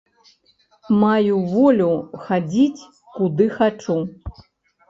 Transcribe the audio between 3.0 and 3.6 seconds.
куды